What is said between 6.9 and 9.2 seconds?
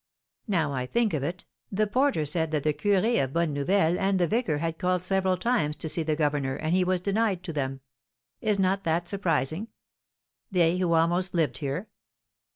denied to them. Is not that